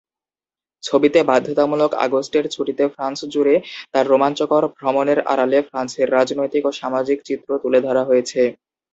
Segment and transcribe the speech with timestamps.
[0.83, 3.55] ছবিতে বাধ্যতামূলক আগস্টের ছুটিতে ফ্রান্স জুড়ে
[3.93, 8.41] তার রোমাঞ্চকর ভ্রমণের আড়ালে ফ্রান্সের রাজনৈতিক ও সামাজিক চিত্র তুলে ধরা হয়েছে।